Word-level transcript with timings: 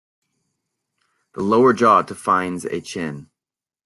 The 1.35 1.43
lower 1.43 1.73
jaw 1.73 2.01
defines 2.01 2.65
a 2.65 2.81
chin. 2.81 3.29